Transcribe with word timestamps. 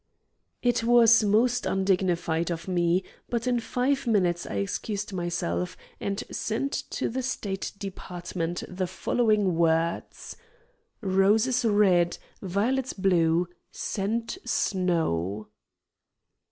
It 0.63 0.83
was 0.83 1.23
most 1.23 1.67
undignified 1.67 2.49
of 2.49 2.67
me, 2.67 3.03
but 3.29 3.45
in 3.45 3.59
five 3.59 4.07
minutes 4.07 4.47
I 4.47 4.55
excused 4.55 5.13
myself, 5.13 5.77
and 5.99 6.23
sent 6.31 6.73
to 6.89 7.07
the 7.07 7.21
State 7.21 7.73
Department 7.77 8.63
the 8.67 8.87
following 8.87 9.53
words: 9.55 10.37
"Roses 11.01 11.63
red, 11.63 12.17
violets 12.41 12.93
blue, 12.93 13.47
send 13.71 14.39
snow." 14.43 15.49